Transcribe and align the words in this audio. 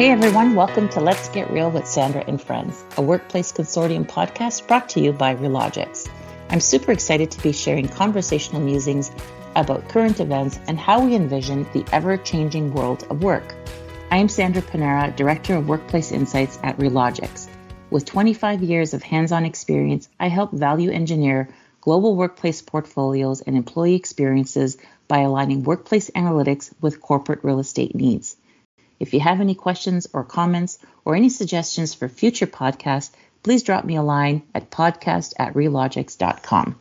Hey 0.00 0.12
everyone, 0.12 0.54
welcome 0.54 0.88
to 0.88 1.00
Let's 1.00 1.28
Get 1.28 1.50
Real 1.50 1.70
with 1.70 1.86
Sandra 1.86 2.24
and 2.26 2.40
Friends, 2.40 2.82
a 2.96 3.02
workplace 3.02 3.52
consortium 3.52 4.08
podcast 4.08 4.66
brought 4.66 4.88
to 4.88 5.00
you 5.00 5.12
by 5.12 5.34
Relogix. 5.34 6.08
I'm 6.48 6.60
super 6.60 6.90
excited 6.90 7.30
to 7.32 7.42
be 7.42 7.52
sharing 7.52 7.86
conversational 7.86 8.62
musings 8.62 9.12
about 9.56 9.90
current 9.90 10.18
events 10.18 10.58
and 10.66 10.78
how 10.78 11.04
we 11.04 11.14
envision 11.14 11.66
the 11.74 11.84
ever 11.92 12.16
changing 12.16 12.72
world 12.72 13.06
of 13.10 13.22
work. 13.22 13.54
I 14.10 14.16
am 14.16 14.30
Sandra 14.30 14.62
Panera, 14.62 15.14
Director 15.14 15.54
of 15.56 15.68
Workplace 15.68 16.12
Insights 16.12 16.58
at 16.62 16.78
Relogix. 16.78 17.46
With 17.90 18.06
25 18.06 18.62
years 18.62 18.94
of 18.94 19.02
hands 19.02 19.32
on 19.32 19.44
experience, 19.44 20.08
I 20.18 20.28
help 20.28 20.50
value 20.52 20.90
engineer 20.90 21.50
global 21.82 22.16
workplace 22.16 22.62
portfolios 22.62 23.42
and 23.42 23.54
employee 23.54 23.96
experiences 23.96 24.78
by 25.08 25.18
aligning 25.18 25.62
workplace 25.62 26.08
analytics 26.16 26.72
with 26.80 27.02
corporate 27.02 27.44
real 27.44 27.58
estate 27.58 27.94
needs. 27.94 28.38
If 29.00 29.14
you 29.14 29.20
have 29.20 29.40
any 29.40 29.54
questions 29.54 30.06
or 30.12 30.24
comments 30.24 30.78
or 31.06 31.16
any 31.16 31.30
suggestions 31.30 31.94
for 31.94 32.08
future 32.08 32.46
podcasts, 32.46 33.10
please 33.42 33.62
drop 33.62 33.84
me 33.84 33.96
a 33.96 34.02
line 34.02 34.42
at 34.54 34.70
podcast 34.70 35.32
at 35.38 35.54
relogix.com. 35.54 36.78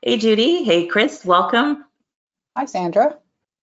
Hey, 0.00 0.18
Judy. 0.18 0.62
Hey, 0.62 0.86
Chris. 0.86 1.24
Welcome. 1.24 1.84
Hi, 2.56 2.66
Sandra. 2.66 3.18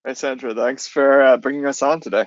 Hi, 0.05 0.13
Sandra. 0.13 0.53
Thanks 0.53 0.85
for 0.85 1.23
uh, 1.23 1.37
bringing 1.37 1.65
us 1.65 1.81
on 1.81 2.01
today. 2.01 2.25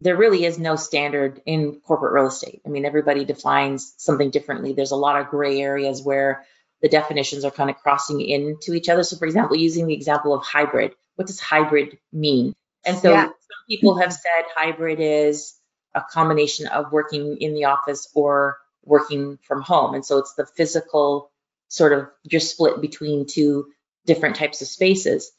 There 0.00 0.16
really 0.16 0.46
is 0.46 0.58
no 0.58 0.76
standard 0.76 1.42
in 1.44 1.80
corporate 1.80 2.14
real 2.14 2.28
estate. 2.28 2.62
I 2.64 2.70
mean, 2.70 2.86
everybody 2.86 3.26
defines 3.26 3.92
something 3.98 4.30
differently. 4.30 4.72
There's 4.72 4.92
a 4.92 4.96
lot 4.96 5.20
of 5.20 5.28
gray 5.28 5.60
areas 5.60 6.02
where 6.02 6.46
the 6.80 6.88
definitions 6.88 7.44
are 7.44 7.50
kind 7.50 7.68
of 7.68 7.76
crossing 7.76 8.22
into 8.22 8.72
each 8.72 8.88
other. 8.88 9.02
So, 9.02 9.18
for 9.18 9.26
example, 9.26 9.58
using 9.58 9.86
the 9.86 9.92
example 9.92 10.32
of 10.32 10.42
hybrid, 10.42 10.94
what 11.16 11.26
does 11.26 11.38
hybrid 11.38 11.98
mean? 12.10 12.54
And 12.86 12.96
so 12.96 13.12
yeah. 13.12 13.28
People 13.70 13.98
have 13.98 14.12
said 14.12 14.44
hybrid 14.56 14.98
is 15.00 15.54
a 15.94 16.02
combination 16.10 16.66
of 16.66 16.92
working 16.92 17.38
in 17.40 17.54
the 17.54 17.66
office 17.66 18.08
or 18.14 18.58
working 18.84 19.38
from 19.42 19.62
home. 19.62 19.94
And 19.94 20.04
so 20.04 20.18
it's 20.18 20.34
the 20.34 20.46
physical 20.46 21.30
sort 21.68 21.92
of 21.92 22.08
just 22.28 22.50
split 22.50 22.80
between 22.80 23.26
two 23.26 23.68
different 24.06 24.36
types 24.36 24.60
of 24.60 24.68
spaces. 24.68 25.30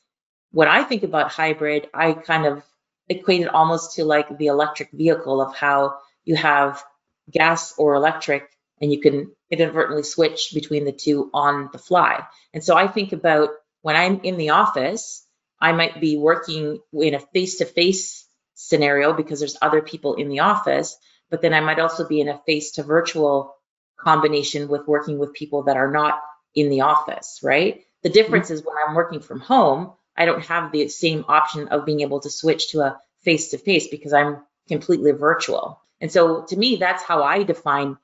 When 0.51 0.69
I 0.69 0.83
think 0.83 1.03
about 1.03 1.31
hybrid, 1.31 1.89
I 1.93 2.13
kind 2.13 2.45
of 2.45 2.63
equate 3.09 3.41
it 3.41 3.53
almost 3.53 3.95
to 3.95 4.05
like 4.05 4.37
the 4.37 4.47
electric 4.47 4.91
vehicle 4.91 5.41
of 5.41 5.55
how 5.55 5.97
you 6.23 6.35
have 6.35 6.81
gas 7.29 7.73
or 7.77 7.95
electric 7.95 8.49
and 8.79 8.91
you 8.91 9.01
can 9.01 9.31
inadvertently 9.49 10.03
switch 10.03 10.51
between 10.53 10.85
the 10.85 10.91
two 10.91 11.29
on 11.33 11.69
the 11.73 11.77
fly. 11.77 12.25
And 12.53 12.63
so 12.63 12.75
I 12.77 12.87
think 12.87 13.11
about 13.11 13.49
when 13.81 13.95
I'm 13.95 14.21
in 14.23 14.37
the 14.37 14.51
office, 14.51 15.25
I 15.61 15.73
might 15.73 16.01
be 16.01 16.17
working 16.17 16.79
in 16.91 17.13
a 17.13 17.19
face 17.19 17.59
to 17.59 17.65
face 17.65 18.27
scenario 18.55 19.13
because 19.13 19.39
there's 19.39 19.57
other 19.61 19.81
people 19.81 20.15
in 20.15 20.27
the 20.27 20.39
office, 20.39 20.97
but 21.29 21.41
then 21.41 21.53
I 21.53 21.59
might 21.59 21.79
also 21.79 22.07
be 22.07 22.19
in 22.19 22.27
a 22.27 22.41
face 22.45 22.71
to 22.73 22.83
virtual 22.83 23.55
combination 23.99 24.67
with 24.67 24.87
working 24.87 25.19
with 25.19 25.33
people 25.33 25.63
that 25.63 25.77
are 25.77 25.91
not 25.91 26.19
in 26.55 26.69
the 26.69 26.81
office, 26.81 27.39
right? 27.43 27.83
The 28.01 28.09
difference 28.09 28.47
mm-hmm. 28.47 28.55
is 28.55 28.65
when 28.65 28.75
I'm 28.87 28.95
working 28.95 29.19
from 29.19 29.39
home, 29.39 29.93
I 30.17 30.25
don't 30.25 30.45
have 30.45 30.71
the 30.71 30.87
same 30.89 31.25
option 31.27 31.67
of 31.69 31.85
being 31.85 32.01
able 32.01 32.19
to 32.21 32.29
switch 32.29 32.71
to 32.71 32.81
a 32.81 32.99
face 33.23 33.51
to 33.51 33.57
face 33.57 33.87
because 33.87 34.13
I'm 34.13 34.43
completely 34.67 35.11
virtual. 35.11 35.79
And 36.01 36.11
so 36.11 36.43
to 36.45 36.57
me, 36.57 36.77
that's 36.77 37.03
how 37.03 37.23
I 37.23 37.43
define 37.43 37.97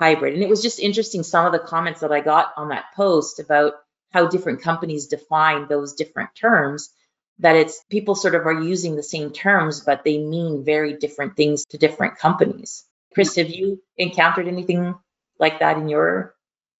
hybrid. 0.00 0.34
And 0.34 0.42
it 0.42 0.48
was 0.48 0.62
just 0.62 0.80
interesting 0.80 1.22
some 1.22 1.46
of 1.46 1.52
the 1.52 1.60
comments 1.60 2.00
that 2.00 2.12
I 2.12 2.20
got 2.20 2.52
on 2.56 2.70
that 2.70 2.86
post 2.96 3.38
about 3.38 3.74
how 4.10 4.26
different 4.26 4.62
companies 4.62 5.06
define 5.06 5.68
those 5.68 5.94
different 5.94 6.34
terms 6.34 6.90
that 7.38 7.56
it's 7.56 7.84
people 7.90 8.14
sort 8.14 8.34
of 8.34 8.46
are 8.46 8.62
using 8.62 8.96
the 8.96 9.02
same 9.02 9.30
terms, 9.30 9.80
but 9.80 10.04
they 10.04 10.18
mean 10.18 10.64
very 10.64 10.94
different 10.94 11.36
things 11.36 11.64
to 11.66 11.78
different 11.78 12.18
companies. 12.18 12.84
Chris, 13.12 13.36
have 13.36 13.50
you 13.50 13.82
encountered 13.96 14.48
anything 14.48 14.94
like 15.38 15.60
that 15.60 15.76
in 15.78 15.88
your 15.88 16.34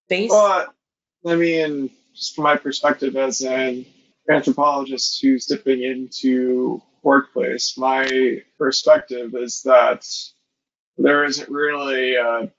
space? 0.07 0.31
Well, 0.31 0.67
I 1.27 1.35
mean, 1.37 1.91
just 2.15 2.35
from 2.35 2.45
my 2.45 2.57
perspective 2.57 3.17
as 3.17 3.41
an 3.41 3.87
anthropologist 4.31 5.21
who's 5.21 5.47
dipping 5.47 5.83
into 5.83 6.83
workplace, 7.03 7.77
my 7.77 8.43
perspective 8.59 9.35
is 9.35 9.63
that 9.65 10.07
there 10.97 11.25
isn't 11.25 11.49
really 11.49 12.17
a 12.17 12.51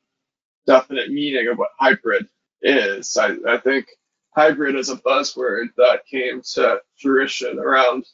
definite 0.67 1.09
meaning 1.09 1.47
of 1.47 1.57
what 1.57 1.69
hybrid 1.79 2.27
is. 2.61 3.17
I, 3.17 3.35
I 3.47 3.57
think 3.57 3.87
hybrid 4.35 4.75
is 4.75 4.89
a 4.89 4.97
buzzword 4.97 5.67
that 5.77 6.05
came 6.05 6.41
to 6.53 6.79
fruition 7.01 7.57
around 7.57 8.05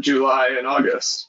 July 0.00 0.56
and 0.58 0.66
August. 0.66 1.28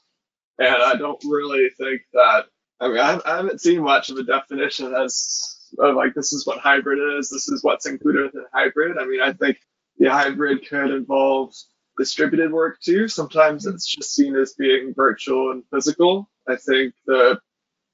And 0.58 0.68
I 0.68 0.94
don't 0.94 1.22
really 1.24 1.70
think 1.70 2.02
that, 2.12 2.44
I 2.80 2.88
mean, 2.88 2.98
I, 2.98 3.18
I 3.24 3.36
haven't 3.36 3.60
seen 3.60 3.82
much 3.82 4.10
of 4.10 4.18
a 4.18 4.22
definition 4.22 4.94
as 4.94 5.70
of 5.78 5.96
like, 5.96 6.14
this 6.14 6.32
is 6.32 6.46
what 6.46 6.58
hybrid 6.58 7.18
is, 7.18 7.30
this 7.30 7.48
is 7.48 7.64
what's 7.64 7.86
included 7.86 8.26
within 8.26 8.44
hybrid. 8.52 8.98
I 8.98 9.06
mean, 9.06 9.20
I 9.20 9.32
think 9.32 9.58
the 9.98 10.10
hybrid 10.10 10.68
could 10.68 10.90
involve 10.90 11.54
distributed 11.98 12.52
work 12.52 12.80
too. 12.80 13.08
Sometimes 13.08 13.66
it's 13.66 13.86
just 13.86 14.14
seen 14.14 14.36
as 14.36 14.52
being 14.54 14.92
virtual 14.94 15.52
and 15.52 15.64
physical. 15.72 16.28
I 16.48 16.56
think 16.56 16.94
the 17.06 17.40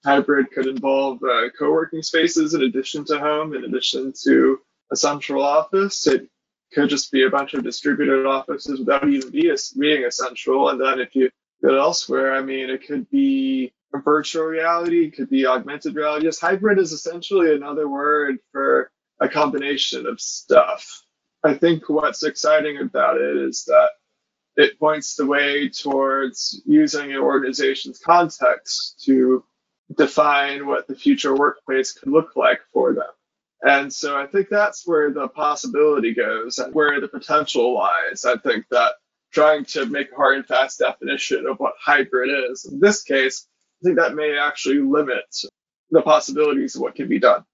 hybrid 0.04 0.50
could 0.50 0.66
involve 0.66 1.22
uh, 1.22 1.50
co-working 1.58 2.02
spaces 2.02 2.54
in 2.54 2.62
addition 2.62 3.04
to 3.06 3.18
home, 3.18 3.54
in 3.54 3.64
addition 3.64 4.12
to 4.24 4.58
a 4.92 4.96
central 4.96 5.42
office. 5.42 6.06
It 6.06 6.28
could 6.72 6.88
just 6.88 7.12
be 7.12 7.24
a 7.24 7.30
bunch 7.30 7.54
of 7.54 7.64
distributed 7.64 8.26
offices 8.26 8.80
without 8.80 9.08
even 9.08 9.30
be 9.30 9.50
a, 9.50 9.56
being 9.78 10.04
a 10.04 10.10
central. 10.10 10.68
And 10.70 10.80
then 10.80 11.00
if 11.00 11.14
you 11.14 11.30
go 11.62 11.78
elsewhere, 11.78 12.34
I 12.34 12.42
mean, 12.42 12.70
it 12.70 12.86
could 12.86 13.10
be 13.10 13.72
virtual 14.04 14.44
reality, 14.44 15.06
it 15.06 15.16
could 15.16 15.30
be 15.30 15.46
augmented 15.46 15.96
reality. 15.96 16.26
Just 16.26 16.40
hybrid 16.40 16.78
is 16.78 16.92
essentially 16.92 17.54
another 17.54 17.88
word 17.88 18.38
for 18.52 18.90
a 19.20 19.28
combination 19.28 20.06
of 20.06 20.20
stuff. 20.20 21.02
I 21.44 21.54
think 21.54 21.88
what's 21.88 22.22
exciting 22.22 22.78
about 22.78 23.16
it 23.20 23.36
is 23.36 23.64
that 23.64 23.90
it 24.56 24.78
points 24.78 25.16
the 25.16 25.26
way 25.26 25.68
towards 25.68 26.62
using 26.66 27.12
an 27.12 27.18
organization's 27.18 27.98
context 27.98 29.02
to 29.04 29.44
define 29.96 30.66
what 30.66 30.86
the 30.86 30.94
future 30.94 31.34
workplace 31.34 31.92
could 31.92 32.10
look 32.10 32.36
like 32.36 32.60
for 32.72 32.92
them. 32.94 33.08
And 33.62 33.92
so 33.92 34.16
I 34.16 34.26
think 34.26 34.48
that's 34.48 34.86
where 34.86 35.12
the 35.12 35.28
possibility 35.28 36.14
goes 36.14 36.58
and 36.58 36.74
where 36.74 37.00
the 37.00 37.08
potential 37.08 37.74
lies. 37.74 38.24
I 38.24 38.36
think 38.36 38.66
that 38.70 38.94
trying 39.32 39.64
to 39.66 39.86
make 39.86 40.12
a 40.12 40.16
hard 40.16 40.36
and 40.36 40.46
fast 40.46 40.78
definition 40.78 41.46
of 41.46 41.58
what 41.58 41.74
hybrid 41.78 42.30
is, 42.50 42.64
in 42.64 42.80
this 42.80 43.02
case, 43.02 43.46
I 43.82 43.84
think 43.84 43.98
that 43.98 44.14
may 44.14 44.38
actually 44.38 44.80
limit 44.80 45.24
the 45.90 46.02
possibilities 46.02 46.74
of 46.74 46.82
what 46.82 46.94
can 46.94 47.08
be 47.08 47.18
done. 47.18 47.44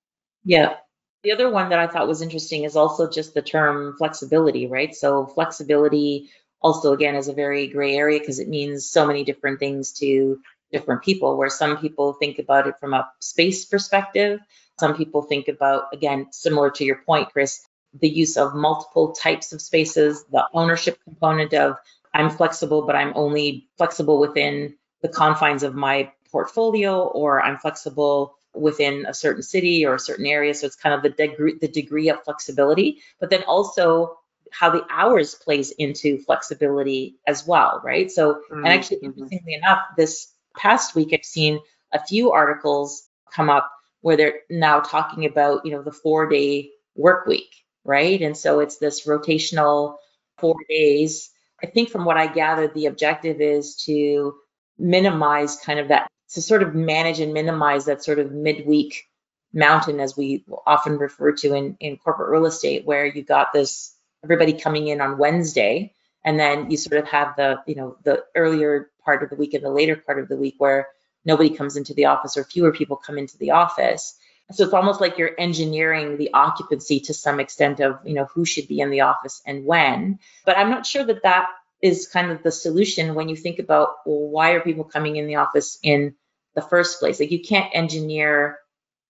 Yeah. 0.45 0.77
The 1.25 1.33
other 1.33 1.51
one 1.51 1.71
that 1.71 1.79
I 1.79 1.89
thought 1.89 2.07
was 2.07 2.23
interesting 2.23 2.65
is 2.65 2.77
also 2.77 3.11
just 3.11 3.35
the 3.35 3.43
term 3.43 3.97
flexibility, 3.99 4.69
right? 4.69 4.95
So 4.95 5.27
flexibility 5.27 6.31
also 6.61 6.93
again 6.93 7.17
is 7.17 7.29
a 7.29 7.35
very 7.35 7.67
gray 7.67 7.97
area 7.97 8.21
because 8.21 8.39
it 8.39 8.49
means 8.49 8.89
so 8.89 9.07
many 9.07 9.25
different 9.25 9.59
things 9.59 9.93
to 9.95 10.39
different 10.73 11.03
people 11.03 11.37
where 11.37 11.51
some 11.51 11.79
people 11.79 12.13
think 12.13 12.39
about 12.39 12.67
it 12.67 12.75
from 12.81 12.95
a 12.95 13.09
space 13.21 13.65
perspective 13.65 14.41
some 14.79 14.97
people 14.97 15.23
think 15.23 15.49
about, 15.49 15.85
again, 15.93 16.29
similar 16.31 16.71
to 16.71 16.85
your 16.85 16.97
point, 16.97 17.33
Chris, 17.33 17.67
the 17.99 18.09
use 18.09 18.37
of 18.37 18.55
multiple 18.55 19.13
types 19.13 19.53
of 19.53 19.63
spaces, 19.63 20.25
the 20.31 20.47
ownership 20.53 20.99
component 21.05 21.55
of 21.55 21.77
I'm 22.13 22.31
flexible, 22.31 22.83
but 22.87 22.97
I'm 22.97 23.13
only 23.15 23.69
flexible 23.77 24.19
within 24.19 24.75
the 25.03 25.09
confines 25.09 25.63
of 25.63 25.75
my 25.75 26.13
portfolio, 26.31 27.03
or 27.03 27.43
I'm 27.43 27.59
flexible 27.59 28.37
within 28.55 29.07
a 29.07 29.15
certain 29.15 29.43
city 29.43 29.87
or 29.87 29.95
a 29.95 29.99
certain 29.99 30.27
area. 30.27 30.55
So 30.55 30.67
it's 30.67 30.77
kind 30.77 30.95
of 30.95 31.03
the 31.03 31.11
degree, 31.11 31.55
the 31.61 31.69
degree 31.69 32.09
of 32.09 32.25
flexibility, 32.25 33.03
but 33.21 33.31
then 33.31 33.43
also 33.43 34.19
how 34.51 34.71
the 34.71 34.87
hours 34.91 35.35
plays 35.35 35.71
into 35.71 36.19
flexibility 36.19 37.17
as 37.27 37.47
well, 37.47 37.81
right? 37.85 38.11
So, 38.11 38.35
mm-hmm. 38.35 38.65
and 38.65 38.69
actually, 38.69 38.99
interestingly 39.03 39.55
enough, 39.55 39.81
this 39.97 40.33
past 40.57 40.95
week 40.95 41.11
I've 41.13 41.25
seen 41.25 41.61
a 41.93 42.03
few 42.03 42.33
articles 42.33 43.09
come 43.33 43.51
up 43.51 43.71
where 44.01 44.17
they're 44.17 44.41
now 44.51 44.81
talking 44.81 45.25
about, 45.25 45.65
you 45.65 45.73
know, 45.73 45.83
the 45.83 45.93
four 45.93 46.29
day 46.29 46.71
work 46.95 47.27
week, 47.27 47.55
right? 47.85 48.21
And 48.23 48.37
so 48.37 48.61
it's 48.61 48.79
this 48.79 49.07
rotational 49.07 49.97
four 50.39 50.57
days. 50.69 51.31
I 51.63 51.67
think 51.67 51.91
from 51.91 52.05
what 52.05 52.17
I 52.17 52.27
gathered, 52.27 52.75
the 52.75 52.87
objective 52.87 53.41
is 53.41 53.77
to 53.87 54.35
minimize 54.79 55.57
kind 55.57 55.79
of 55.79 55.89
that, 55.89 56.09
to 56.31 56.43
sort 56.43 56.63
of 56.63 56.75
manage 56.75 57.21
and 57.21 57.33
minimize 57.33 57.87
that 57.87 58.05
sort 58.05 58.19
of 58.19 58.33
midweek 58.33 59.05
mountain, 59.53 60.01
as 60.01 60.17
we 60.17 60.45
often 60.67 60.99
refer 60.99 61.33
to 61.33 61.55
in, 61.55 61.77
in 61.81 61.97
corporate 61.97 62.31
real 62.31 62.47
estate, 62.47 62.85
where 62.85 63.07
you 63.07 63.23
got 63.23 63.53
this 63.53 63.95
everybody 64.23 64.53
coming 64.53 64.89
in 64.89 65.01
on 65.01 65.19
Wednesday, 65.19 65.95
and 66.25 66.39
then 66.39 66.71
you 66.71 66.77
sort 66.77 67.01
of 67.01 67.09
have 67.09 67.37
the, 67.37 67.63
you 67.67 67.77
know, 67.77 67.97
the 68.05 68.25
earlier 68.35 68.91
part 69.05 69.23
of 69.23 69.31
the 69.31 69.37
week 69.37 69.55
and 69.55 69.65
the 69.65 69.71
later 69.71 69.97
part 69.97 70.19
of 70.19 70.29
the 70.29 70.37
week 70.37 70.57
where 70.59 70.89
nobody 71.27 71.51
comes 71.51 71.77
into 71.77 71.93
the 71.93 72.07
office 72.07 72.37
or 72.37 72.45
fewer 72.45 72.73
people 72.73 72.97
come 72.97 73.19
into 73.19 73.37
the 73.37 73.51
office. 73.51 74.17
So 74.53 74.65
it's 74.65 74.73
almost 74.73 75.01
like 75.01 75.19
you're 75.19 75.35
engineering 75.39 76.17
the 76.17 76.33
occupancy 76.33 77.01
to 77.01 77.15
some 77.15 77.41
extent 77.41 77.81
of, 77.81 77.99
you 78.05 78.15
know, 78.15 78.27
who 78.27 78.45
should 78.45 78.69
be 78.69 78.81
in 78.81 78.91
the 78.91 79.01
office 79.01 79.43
and 79.45 79.67
when. 79.67 80.21
But 80.45 80.57
I'm 80.57 80.71
not 80.71 80.87
sure 80.87 81.05
that 81.05 81.25
that 81.25 81.49
is 81.83 82.07
kind 82.07 82.31
of 82.31 82.43
the 82.43 82.53
solution 82.53 83.15
when 83.15 83.29
you 83.29 83.37
think 83.37 83.59
about, 83.59 83.89
well, 84.07 84.29
why 84.29 84.53
are 84.53 84.61
people 84.61 84.85
coming 84.85 85.17
in 85.17 85.27
the 85.27 85.37
office 85.37 85.79
in 85.83 86.15
the 86.57 86.63
first 86.63 86.99
place. 86.99 87.21
Like 87.21 87.31
you 87.31 87.41
can't 87.41 87.71
engineer 87.73 88.59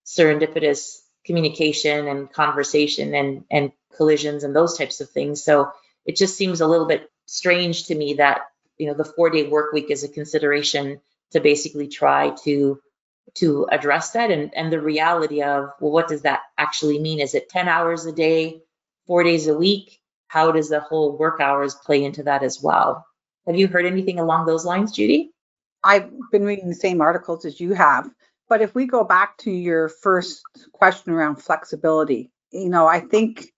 serendipitous 0.05 0.99
communication 1.25 2.07
and 2.07 2.31
conversation 2.31 3.15
and 3.15 3.45
and 3.51 3.73
collisions 3.97 4.45
and 4.45 4.55
those 4.55 4.77
types 4.77 5.01
of 5.01 5.09
things. 5.09 5.43
So 5.43 5.73
it 6.05 6.17
just 6.17 6.37
seems 6.37 6.61
a 6.61 6.67
little 6.67 6.87
bit 6.87 7.11
strange 7.25 7.87
to 7.87 7.95
me 7.95 8.15
that 8.15 8.43
you 8.77 8.89
know 8.89 8.95
the 8.95 9.05
four 9.05 9.31
day 9.31 9.49
work 9.49 9.73
week 9.73 9.91
is 9.91 10.05
a 10.05 10.09
consideration 10.09 11.01
to 11.33 11.41
basically 11.41 11.89
try 11.89 12.31
to 12.45 12.81
to 13.35 13.67
address 13.71 14.13
that. 14.13 14.31
And 14.31 14.55
and 14.55 14.73
the 14.73 14.81
reality 14.81 15.43
of 15.43 15.71
well 15.81 15.93
what 15.93 16.09
does 16.09 16.23
that 16.23 16.41
actually 16.59 16.99
mean? 16.99 17.21
Is 17.21 17.35
it 17.35 17.49
10 17.49 17.69
hours 17.69 18.07
a 18.07 18.13
day 18.13 18.63
four 19.07 19.23
days 19.23 19.47
a 19.47 19.57
week? 19.57 20.01
How 20.29 20.53
does 20.53 20.69
the 20.69 20.81
whole 20.81 21.17
work 21.17 21.41
hours 21.41 21.75
play 21.75 22.05
into 22.05 22.25
that 22.25 22.43
as 22.43 22.63
well? 22.63 23.07
Have 23.47 23.57
you 23.57 23.69
heard 23.69 23.87
anything 23.87 24.19
along 24.19 24.47
those 24.47 24.65
lines 24.65 24.93
judy? 24.93 25.31
I've 25.85 26.11
been 26.33 26.45
reading 26.45 26.69
the 26.69 26.75
same 26.75 27.01
articles 27.01 27.45
as 27.45 27.61
you 27.61 27.75
have 27.75 28.11
but 28.49 28.63
if 28.63 28.75
we 28.75 28.87
go 28.87 29.05
back 29.05 29.37
to 29.39 29.51
your 29.51 29.89
first 29.89 30.43
question 30.73 31.13
around 31.13 31.37
flexibility 31.37 32.31
you 32.51 32.69
know 32.69 32.87
i 32.87 32.99
think 32.99 33.53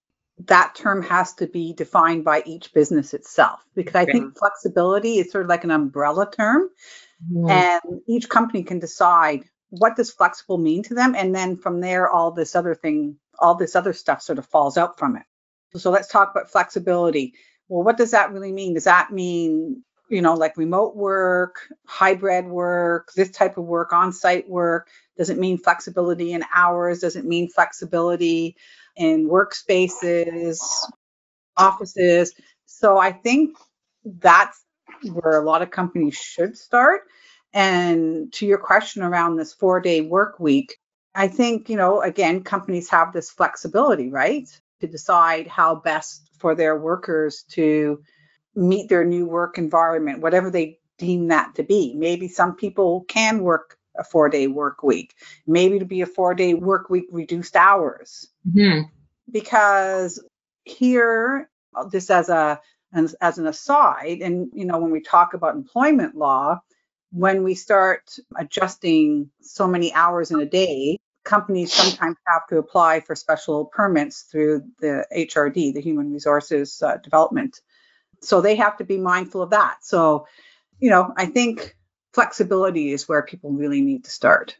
that 0.47 0.75
term 0.75 1.03
has 1.03 1.35
to 1.35 1.47
be 1.47 1.73
defined 1.73 2.25
by 2.25 2.43
each 2.47 2.73
business 2.73 3.13
itself 3.13 3.61
because 3.75 3.95
I 3.97 4.05
think 4.05 4.39
flexibility 4.39 5.19
is 5.19 5.33
sort 5.33 5.45
of 5.45 5.49
like 5.49 5.65
an 5.65 5.73
umbrella 5.73 6.31
term 6.31 6.69
mm. 7.33 7.51
and 7.51 8.01
each 8.07 8.29
company 8.29 8.63
can 8.63 8.79
decide 8.79 9.45
what 9.71 9.97
does 9.97 10.11
flexible 10.11 10.59
mean 10.59 10.83
to 10.83 10.95
them 10.95 11.15
and 11.15 11.35
then 11.35 11.57
from 11.57 11.81
there 11.81 12.09
all 12.09 12.31
this 12.31 12.57
other 12.57 12.75
thing 12.75 13.17
all 13.39 13.55
this 13.55 13.77
other 13.77 13.93
stuff 13.93 14.23
sort 14.23 14.39
of 14.39 14.47
falls 14.47 14.77
out 14.77 14.99
from 14.99 15.17
it. 15.17 15.23
So 15.79 15.91
let's 15.91 16.09
talk 16.09 16.31
about 16.31 16.51
flexibility. 16.51 17.35
Well, 17.69 17.85
what 17.85 17.99
does 17.99 18.13
that 18.13 18.33
really 18.33 18.53
mean? 18.53 18.75
Does 18.75 18.85
that 18.85 19.13
mean 19.13 19.85
you 20.11 20.23
know, 20.23 20.33
like 20.33 20.57
remote 20.57 20.97
work, 20.97 21.69
hybrid 21.87 22.47
work, 22.47 23.13
this 23.15 23.31
type 23.31 23.59
of 23.59 23.67
work, 23.67 23.93
on 23.93 24.11
site 24.11 24.49
work? 24.49 24.89
Does 25.19 25.29
it 25.29 25.39
mean 25.39 25.59
flexibility 25.59 26.33
in 26.33 26.45
hours? 26.55 27.01
Does 27.01 27.15
it 27.15 27.27
mean 27.27 27.51
flexibility 27.51 28.57
in 28.99 29.29
workspaces, 29.29 30.59
offices. 31.57 32.35
So 32.67 32.99
I 32.99 33.13
think 33.13 33.57
that's 34.05 34.63
where 35.05 35.41
a 35.41 35.45
lot 35.45 35.63
of 35.63 35.71
companies 35.71 36.17
should 36.17 36.57
start. 36.57 37.03
And 37.53 38.33
to 38.35 38.47
your 38.47 38.59
question 38.59 39.03
around 39.03 39.37
this 39.37 39.53
four 39.53 39.81
day 39.81 40.01
work 40.01 40.39
week, 40.39 40.79
I 41.15 41.29
think, 41.29 41.69
you 41.69 41.77
know, 41.77 42.03
again, 42.03 42.43
companies 42.43 42.89
have 42.91 43.13
this 43.13 43.31
flexibility, 43.31 44.11
right? 44.11 44.49
To 44.81 44.87
decide 44.87 45.47
how 45.47 45.77
best 45.77 46.29
for 46.39 46.55
their 46.55 46.77
workers 46.79 47.45
to 47.51 48.03
meet 48.55 48.89
their 48.89 49.05
new 49.05 49.27
work 49.27 49.59
environment, 49.59 50.21
whatever 50.21 50.51
they 50.51 50.79
deem 50.99 51.29
that 51.29 51.55
to 51.57 51.63
be. 51.63 51.95
Maybe 51.95 52.29
some 52.29 52.55
people 52.55 53.05
can 53.09 53.41
work 53.41 53.79
a 53.97 54.05
four 54.05 54.29
day 54.29 54.47
work 54.47 54.83
week, 54.83 55.15
maybe 55.47 55.79
to 55.79 55.85
be 55.85 56.03
a 56.03 56.07
four 56.07 56.35
day 56.35 56.55
work 56.55 56.91
week, 56.91 57.07
reduced 57.11 57.57
hours. 57.57 58.29
Mm-hmm. 58.49 58.83
Because 59.31 60.23
here, 60.65 61.51
just 61.91 62.11
as 62.11 62.29
a 62.29 62.61
as, 62.93 63.15
as 63.21 63.39
an 63.39 63.47
aside, 63.47 64.21
and 64.23 64.51
you 64.53 64.65
know, 64.65 64.79
when 64.79 64.91
we 64.91 65.01
talk 65.01 65.35
about 65.35 65.55
employment 65.55 66.15
law, 66.15 66.61
when 67.11 67.43
we 67.43 67.55
start 67.55 68.17
adjusting 68.37 69.31
so 69.41 69.67
many 69.67 69.93
hours 69.95 70.31
in 70.31 70.41
a 70.41 70.47
day, 70.47 70.99
companies 71.25 71.73
sometimes 71.73 72.17
have 72.27 72.47
to 72.49 72.59
apply 72.59 73.01
for 73.01 73.15
special 73.15 73.67
permits 73.67 74.23
through 74.23 74.63
the 74.81 75.07
HRD, 75.15 75.75
the 75.75 75.81
Human 75.81 76.13
Resources 76.13 76.83
uh, 76.83 76.97
Development. 76.99 77.59
So 78.23 78.41
they 78.41 78.57
have 78.57 78.79
to 78.79 78.85
be 78.85 78.99
mindful 78.99 79.43
of 79.43 79.51
that. 79.51 79.85
So, 79.85 80.27
you 80.81 80.91
know, 80.91 81.13
I 81.17 81.27
think 81.27 81.77
flexibility 82.15 82.93
is 82.93 83.09
where 83.09 83.23
people 83.23 83.53
really 83.53 83.81
need 83.81 84.05
to 84.05 84.11
start. 84.11 84.57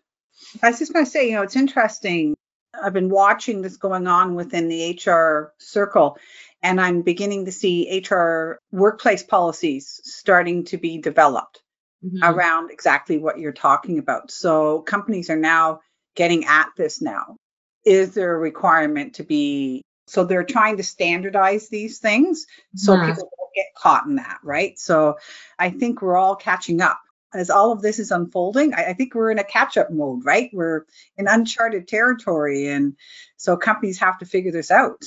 I 0.63 0.71
was 0.71 0.79
just 0.79 0.93
going 0.93 1.05
to 1.05 1.11
say, 1.11 1.29
you 1.29 1.37
know, 1.37 1.43
it's 1.43 1.57
interesting. 1.57 2.37
I've 2.75 2.93
been 2.93 3.09
watching 3.09 3.63
this 3.63 3.77
going 3.77 4.07
on 4.07 4.35
within 4.35 4.69
the 4.69 5.01
HR 5.05 5.53
circle, 5.59 6.19
and 6.63 6.81
I'm 6.81 7.03
beginning 7.03 7.47
to 7.47 7.53
see 7.53 8.05
HR 8.07 8.61
workplace 8.71 9.23
policies 9.23 10.01
starting 10.05 10.65
to 10.67 10.77
be 10.77 10.99
developed 10.99 11.63
mm-hmm. 12.05 12.23
around 12.23 12.71
exactly 12.71 13.19
what 13.19 13.39
you're 13.39 13.53
talking 13.53 13.99
about. 13.99 14.31
So 14.31 14.81
companies 14.83 15.31
are 15.31 15.37
now 15.37 15.81
getting 16.15 16.45
at 16.45 16.69
this 16.77 17.01
now. 17.01 17.37
Is 17.85 18.15
there 18.15 18.35
a 18.35 18.39
requirement 18.39 19.15
to 19.15 19.25
be 19.25 19.83
so 20.07 20.25
they're 20.25 20.45
trying 20.45 20.79
to 20.79 20.83
standardize 20.83 21.69
these 21.69 21.99
things 21.99 22.47
so 22.75 22.95
mm-hmm. 22.95 23.11
people 23.11 23.31
don't 23.39 23.55
get 23.55 23.67
caught 23.77 24.07
in 24.07 24.17
that, 24.17 24.39
right? 24.43 24.79
So 24.79 25.19
I 25.59 25.69
think 25.71 26.01
we're 26.01 26.17
all 26.17 26.35
catching 26.35 26.81
up 26.81 26.99
as 27.35 27.51
all 27.51 27.73
of 27.73 27.83
this 27.83 27.99
is 27.99 28.11
unfolding, 28.11 28.75
I, 28.75 28.91
I 28.91 28.93
think 28.95 29.15
we're 29.15 29.31
in 29.31 29.39
a 29.39 29.45
catch 29.45 29.77
up 29.77 29.91
mode, 29.91 30.25
right? 30.25 30.51
We're 30.53 30.87
in 31.17 31.29
uncharted 31.29 31.89
territory. 31.89 32.69
And 32.69 32.97
so 33.37 33.57
companies 33.57 33.99
have 33.99 34.19
to 34.19 34.27
figure 34.27 34.53
this 34.53 34.71
out. 34.71 35.03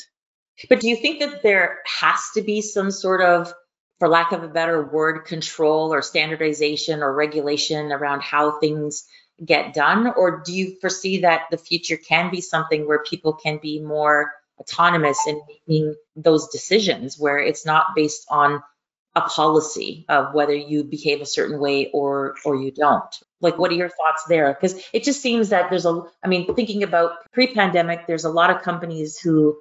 But 0.69 0.79
do 0.79 0.87
you 0.87 0.95
think 0.95 1.19
that 1.19 1.41
there 1.41 1.79
has 1.85 2.19
to 2.35 2.41
be 2.41 2.61
some 2.61 2.91
sort 2.91 3.21
of, 3.21 3.53
for 3.99 4.07
lack 4.07 4.31
of 4.31 4.43
a 4.43 4.47
better 4.47 4.83
word, 4.83 5.25
control 5.25 5.93
or 5.93 6.01
standardization 6.01 7.01
or 7.01 7.13
regulation 7.13 7.91
around 7.91 8.21
how 8.21 8.59
things 8.59 9.07
get 9.43 9.73
done? 9.73 10.07
Or 10.15 10.43
do 10.45 10.53
you 10.53 10.79
foresee 10.79 11.21
that 11.21 11.43
the 11.49 11.57
future 11.57 11.97
can 11.97 12.29
be 12.29 12.41
something 12.41 12.87
where 12.87 13.03
people 13.03 13.33
can 13.33 13.59
be 13.61 13.79
more 13.79 14.31
autonomous 14.59 15.17
in 15.27 15.41
making 15.47 15.95
those 16.15 16.49
decisions, 16.49 17.17
where 17.17 17.39
it's 17.39 17.65
not 17.65 17.95
based 17.95 18.27
on 18.29 18.61
a 19.15 19.21
policy 19.21 20.05
of 20.07 20.33
whether 20.33 20.53
you 20.53 20.83
behave 20.83 21.21
a 21.21 21.25
certain 21.25 21.59
way 21.59 21.89
or 21.91 22.35
or 22.45 22.55
you 22.55 22.71
don't. 22.71 23.19
Like 23.41 23.57
what 23.57 23.71
are 23.71 23.75
your 23.75 23.89
thoughts 23.89 24.25
there? 24.27 24.53
Because 24.53 24.81
it 24.93 25.03
just 25.03 25.21
seems 25.21 25.49
that 25.49 25.69
there's 25.69 25.85
a 25.85 26.03
i 26.23 26.27
mean 26.27 26.53
thinking 26.55 26.83
about 26.83 27.11
pre-pandemic 27.33 28.07
there's 28.07 28.25
a 28.25 28.29
lot 28.29 28.49
of 28.49 28.61
companies 28.61 29.19
who 29.19 29.57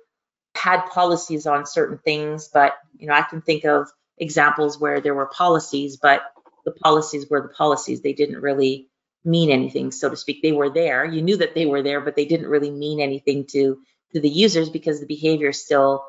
had 0.54 0.86
policies 0.86 1.46
on 1.46 1.64
certain 1.64 1.98
things 1.98 2.48
but 2.52 2.74
you 2.98 3.06
know 3.06 3.14
i 3.14 3.22
can 3.22 3.40
think 3.40 3.64
of 3.64 3.88
examples 4.18 4.78
where 4.80 5.00
there 5.00 5.14
were 5.14 5.26
policies 5.26 5.96
but 5.96 6.22
the 6.64 6.72
policies 6.72 7.28
were 7.28 7.42
the 7.42 7.48
policies. 7.48 8.02
They 8.02 8.12
didn't 8.12 8.40
really 8.40 8.88
mean 9.24 9.50
anything 9.50 9.90
so 9.90 10.08
to 10.08 10.16
speak. 10.16 10.42
They 10.42 10.52
were 10.52 10.70
there. 10.70 11.04
You 11.04 11.22
knew 11.22 11.38
that 11.38 11.54
they 11.54 11.66
were 11.66 11.82
there 11.82 12.00
but 12.00 12.16
they 12.16 12.24
didn't 12.24 12.48
really 12.48 12.70
mean 12.70 13.00
anything 13.00 13.46
to 13.52 13.78
to 14.12 14.20
the 14.20 14.28
users 14.28 14.70
because 14.70 15.00
the 15.00 15.06
behavior 15.06 15.52
still 15.52 16.04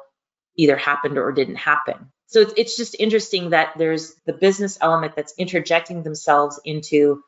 either 0.57 0.75
happened 0.75 1.17
or 1.17 1.31
didn't 1.31 1.55
happen 1.55 2.11
so 2.31 2.39
it's, 2.39 2.53
it's 2.55 2.77
just 2.77 2.95
interesting 2.97 3.49
that 3.49 3.73
there's 3.77 4.15
the 4.25 4.31
business 4.31 4.77
element 4.79 5.17
that's 5.17 5.33
interjecting 5.37 6.01
themselves 6.01 6.61
into 6.63 7.21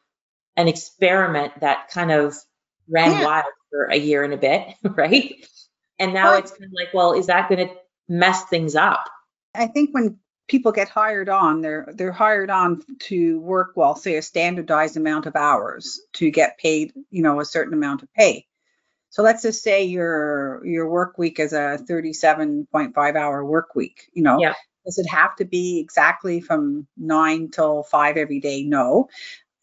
an 0.56 0.70
experiment 0.70 1.60
that 1.60 1.90
kind 1.90 2.10
of 2.10 2.38
ran 2.88 3.12
yeah. 3.12 3.26
wild 3.26 3.54
for 3.70 3.84
a 3.86 3.98
year 3.98 4.24
and 4.24 4.34
a 4.34 4.38
bit, 4.38 4.76
right? 4.84 5.46
And 6.00 6.14
now 6.14 6.32
well, 6.32 6.40
it's 6.40 6.52
kind 6.52 6.64
of 6.64 6.72
like, 6.74 6.94
well, 6.94 7.12
is 7.14 7.28
that 7.28 7.50
going 7.50 7.68
to 7.68 7.76
mess 8.08 8.46
things 8.46 8.76
up? 8.78 9.10
I 9.54 9.68
think 9.68 9.94
when 9.94 10.20
people 10.48 10.72
get 10.72 10.88
hired 10.88 11.28
on, 11.28 11.60
they're 11.60 11.90
they're 11.94 12.14
hired 12.14 12.50
on 12.50 12.82
to 13.02 13.42
work 13.42 13.74
well, 13.76 13.98
say 13.98 14.16
a 14.16 14.22
standardized 14.22 14.96
amount 14.96 15.26
of 15.26 15.36
hours 15.36 16.00
to 16.14 16.32
get 16.32 16.58
paid, 16.58 16.94
you 17.12 17.24
know, 17.24 17.42
a 17.42 17.46
certain 17.46 17.74
amount 17.74 18.04
of 18.04 18.14
pay. 18.14 18.48
So 19.10 19.22
let's 19.22 19.42
just 19.42 19.64
say 19.64 19.84
your 19.84 20.66
your 20.66 20.90
work 20.90 21.18
week 21.18 21.42
is 21.42 21.52
a 21.52 21.78
37.5 21.90 23.16
hour 23.18 23.46
work 23.46 23.76
week, 23.76 24.10
you 24.14 24.24
know. 24.24 24.40
Yeah. 24.40 24.54
Does 24.86 24.98
it 24.98 25.08
have 25.10 25.36
to 25.38 25.46
be 25.46 25.80
exactly 25.80 26.42
from 26.42 26.88
nine 26.98 27.50
till 27.52 27.84
five 27.84 28.18
every 28.18 28.40
day? 28.40 28.64
No. 28.64 29.10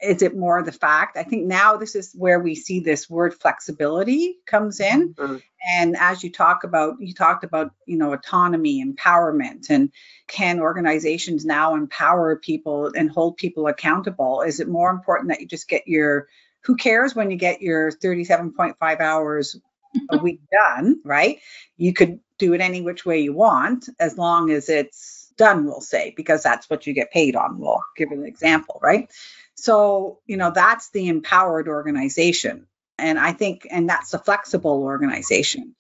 Is 0.03 0.23
it 0.23 0.35
more 0.35 0.62
the 0.62 0.73
fact? 0.73 1.19
I 1.19 1.25
think 1.25 1.47
now 1.47 1.77
this 1.77 1.95
is 1.95 2.15
where 2.17 2.41
we 2.41 2.55
see 2.55 2.81
this 2.81 3.11
word 3.11 3.35
flexibility 3.35 4.37
comes 4.47 4.81
in. 4.81 5.12
Mm-hmm. 5.12 5.37
And 5.77 5.95
as 5.99 6.25
you 6.25 6.33
talk 6.33 6.65
about, 6.65 6.95
you 7.00 7.12
talked 7.12 7.45
about, 7.45 7.73
you 7.85 7.99
know, 7.99 8.15
autonomy, 8.15 8.83
empowerment, 8.83 9.69
and 9.69 9.93
can 10.27 10.59
organizations 10.59 11.45
now 11.45 11.75
empower 11.75 12.37
people 12.37 12.91
and 12.95 13.11
hold 13.11 13.37
people 13.37 13.67
accountable? 13.67 14.41
Is 14.41 14.59
it 14.59 14.69
more 14.69 14.91
important 14.91 15.29
that 15.29 15.41
you 15.41 15.47
just 15.47 15.69
get 15.69 15.87
your 15.87 16.29
who 16.62 16.77
cares 16.77 17.15
when 17.15 17.31
you 17.31 17.37
get 17.37 17.62
your 17.62 17.91
37.5 17.91 19.00
hours 19.00 19.57
a 20.11 20.19
week 20.19 20.41
done, 20.50 21.00
right? 21.05 21.41
You 21.77 21.93
could 21.93 22.21
do 22.41 22.55
it 22.55 22.61
any 22.61 22.81
which 22.81 23.07
way 23.07 23.21
you 23.21 23.33
want 23.33 23.89
as 24.01 24.19
long 24.19 24.51
as 24.51 24.69
it's 24.69 25.33
done, 25.37 25.65
we'll 25.65 25.81
say, 25.81 26.13
because 26.17 26.43
that's 26.43 26.69
what 26.69 26.87
you 26.87 26.93
get 26.93 27.13
paid 27.13 27.37
on. 27.37 27.61
We'll 27.61 27.83
give 27.97 28.11
an 28.11 28.25
example, 28.25 28.81
right? 28.83 29.09
So, 29.55 30.19
you 30.27 30.37
know, 30.37 30.51
that's 30.51 30.91
the 30.91 31.09
empowered 31.09 31.69
organization. 31.69 32.67
And 32.99 33.19
I 33.19 33.33
think, 33.33 33.67
and 33.71 33.89
that's 33.89 34.11
the 34.11 34.19
flexible 34.19 34.83
organization. 34.83 35.77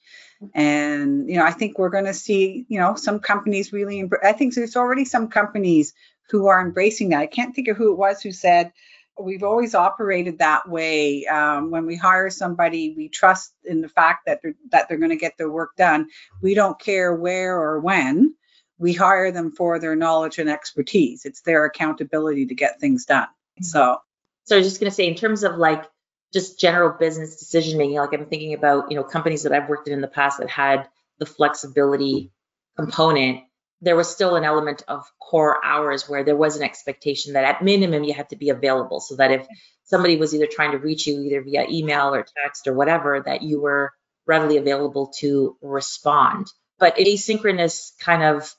And, 0.54 1.28
you 1.28 1.36
know, 1.36 1.44
I 1.44 1.50
think 1.50 1.78
we're 1.78 1.90
going 1.90 2.06
to 2.06 2.14
see, 2.14 2.64
you 2.68 2.78
know, 2.78 2.94
some 2.94 3.20
companies 3.20 3.72
really, 3.72 4.08
I 4.22 4.32
think 4.32 4.54
there's 4.54 4.76
already 4.76 5.04
some 5.04 5.28
companies 5.28 5.92
who 6.30 6.46
are 6.46 6.60
embracing 6.60 7.10
that. 7.10 7.20
I 7.20 7.26
can't 7.26 7.54
think 7.54 7.68
of 7.68 7.76
who 7.76 7.92
it 7.92 7.98
was 7.98 8.22
who 8.22 8.32
said, 8.32 8.72
we've 9.22 9.42
always 9.42 9.74
operated 9.74 10.38
that 10.38 10.68
way. 10.68 11.26
Um, 11.26 11.70
when 11.70 11.86
we 11.86 11.96
hire 11.96 12.30
somebody, 12.30 12.94
we 12.96 13.08
trust 13.08 13.52
in 13.64 13.80
the 13.80 13.88
fact 13.88 14.26
that 14.26 14.40
they're, 14.42 14.54
that 14.70 14.88
they're 14.88 14.98
going 14.98 15.10
to 15.10 15.16
get 15.16 15.36
their 15.38 15.50
work 15.50 15.76
done. 15.76 16.08
We 16.42 16.54
don't 16.54 16.78
care 16.78 17.14
where 17.14 17.58
or 17.58 17.80
when. 17.80 18.34
We 18.78 18.94
hire 18.94 19.30
them 19.30 19.52
for 19.52 19.78
their 19.78 19.94
knowledge 19.94 20.38
and 20.38 20.48
expertise. 20.48 21.24
It's 21.24 21.42
their 21.42 21.66
accountability 21.66 22.46
to 22.46 22.54
get 22.54 22.80
things 22.80 23.04
done. 23.04 23.24
Mm-hmm. 23.24 23.64
So 23.64 23.98
So 24.44 24.56
I 24.56 24.58
was 24.58 24.66
just 24.66 24.80
going 24.80 24.90
to 24.90 24.94
say, 24.94 25.06
in 25.06 25.14
terms 25.14 25.44
of 25.44 25.58
like 25.58 25.84
just 26.32 26.58
general 26.58 26.96
business 26.98 27.36
decision 27.36 27.78
making, 27.78 27.96
like 27.96 28.12
I'm 28.12 28.26
thinking 28.26 28.54
about, 28.54 28.90
you 28.90 28.96
know, 28.96 29.04
companies 29.04 29.44
that 29.44 29.52
I've 29.52 29.68
worked 29.68 29.86
in 29.86 29.94
in 29.94 30.00
the 30.00 30.08
past 30.08 30.38
that 30.38 30.50
had 30.50 30.88
the 31.18 31.26
flexibility 31.26 32.32
component, 32.76 33.42
there 33.82 33.96
was 33.96 34.10
still 34.10 34.36
an 34.36 34.44
element 34.44 34.82
of 34.88 35.04
core 35.18 35.64
hours 35.64 36.08
where 36.08 36.24
there 36.24 36.36
was 36.36 36.56
an 36.56 36.62
expectation 36.62 37.32
that 37.32 37.44
at 37.44 37.62
minimum 37.62 38.04
you 38.04 38.12
had 38.12 38.28
to 38.30 38.36
be 38.36 38.50
available 38.50 39.00
so 39.00 39.16
that 39.16 39.30
if 39.30 39.46
somebody 39.84 40.16
was 40.16 40.34
either 40.34 40.46
trying 40.50 40.72
to 40.72 40.78
reach 40.78 41.06
you 41.06 41.20
either 41.22 41.42
via 41.42 41.66
email 41.68 42.14
or 42.14 42.26
text 42.42 42.66
or 42.66 42.74
whatever, 42.74 43.22
that 43.24 43.42
you 43.42 43.60
were 43.60 43.92
readily 44.26 44.58
available 44.58 45.12
to 45.18 45.56
respond. 45.62 46.46
But 46.78 46.96
asynchronous 46.96 47.92
kind 47.98 48.22
of 48.22 48.54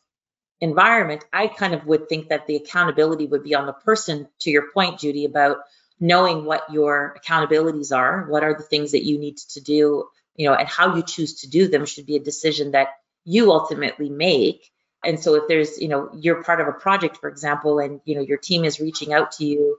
environment, 0.59 1.23
I 1.31 1.47
kind 1.47 1.73
of 1.73 1.85
would 1.85 2.09
think 2.09 2.29
that 2.29 2.47
the 2.47 2.55
accountability 2.55 3.27
would 3.27 3.43
be 3.43 3.55
on 3.55 3.65
the 3.65 3.73
person, 3.73 4.27
to 4.41 4.49
your 4.49 4.71
point, 4.71 4.99
Judy, 4.99 5.25
about 5.25 5.57
knowing 5.99 6.45
what 6.45 6.71
your 6.71 7.15
accountabilities 7.19 7.95
are, 7.95 8.25
what 8.27 8.43
are 8.43 8.55
the 8.55 8.63
things 8.63 8.91
that 8.91 9.05
you 9.05 9.19
need 9.19 9.37
to 9.37 9.61
do, 9.61 10.05
you 10.35 10.47
know, 10.47 10.55
and 10.55 10.67
how 10.67 10.95
you 10.95 11.03
choose 11.03 11.41
to 11.41 11.49
do 11.49 11.67
them 11.67 11.85
should 11.85 12.05
be 12.05 12.15
a 12.15 12.23
decision 12.23 12.71
that 12.71 12.87
you 13.23 13.51
ultimately 13.51 14.09
make. 14.09 14.70
And 15.03 15.19
so 15.19 15.35
if 15.35 15.43
there's, 15.47 15.79
you 15.79 15.87
know, 15.87 16.09
you're 16.13 16.43
part 16.43 16.61
of 16.61 16.67
a 16.67 16.73
project, 16.73 17.17
for 17.17 17.29
example, 17.29 17.79
and, 17.79 18.01
you 18.05 18.15
know, 18.15 18.21
your 18.21 18.37
team 18.37 18.63
is 18.63 18.79
reaching 18.79 19.13
out 19.13 19.31
to 19.33 19.45
you 19.45 19.77